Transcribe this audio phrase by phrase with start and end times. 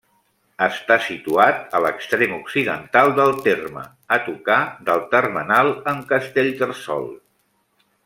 [0.67, 3.85] Està situat a l'extrem occidental del terme,
[4.17, 7.11] a tocar del termenal amb Castellterçol.